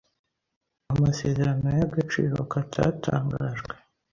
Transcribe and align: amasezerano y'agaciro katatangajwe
amasezerano 0.91 1.67
y'agaciro 1.77 2.37
katatangajwe 2.51 3.73